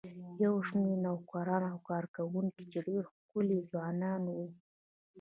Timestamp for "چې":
2.71-2.79